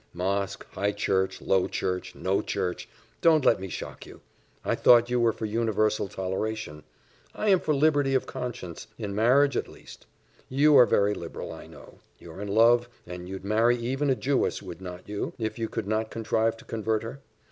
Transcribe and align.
Mosque 0.13 0.65
high 0.71 0.91
church 0.91 1.43
low 1.43 1.67
church 1.67 2.15
no 2.15 2.41
church 2.41 2.89
don't 3.21 3.45
let 3.45 3.59
me 3.59 3.67
shock 3.69 4.03
you. 4.03 4.19
I 4.65 4.73
thought 4.73 5.11
you 5.11 5.19
were 5.19 5.31
for 5.31 5.45
universal 5.45 6.07
toleration; 6.07 6.81
I 7.35 7.49
am 7.49 7.59
for 7.59 7.75
liberty 7.75 8.15
of 8.15 8.25
conscience, 8.25 8.87
in 8.97 9.13
marriage 9.13 9.55
at 9.55 9.67
least. 9.67 10.07
You 10.49 10.75
are 10.75 10.87
very 10.87 11.13
liberal, 11.13 11.51
I 11.51 11.67
know. 11.67 11.99
You're 12.17 12.41
in 12.41 12.47
love, 12.47 12.89
and 13.05 13.29
you'd 13.29 13.45
marry 13.45 13.77
even 13.77 14.09
a 14.09 14.15
Jewess, 14.15 14.59
would 14.63 14.81
not 14.81 15.07
you, 15.07 15.33
if 15.37 15.59
you 15.59 15.69
could 15.69 15.87
not 15.87 16.09
contrive 16.09 16.57
to 16.57 16.65
convert 16.65 17.03
her? 17.03 17.21